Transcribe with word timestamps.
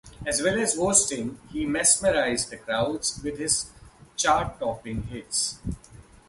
As 0.25 0.41
well 0.41 0.57
as 0.59 0.75
hosting, 0.77 1.37
he 1.53 1.63
mesmerised 1.67 2.49
the 2.49 2.57
crowds 2.57 3.21
with 3.23 3.37
his 3.37 3.69
charttoping 4.17 5.03
hits. 5.05 5.59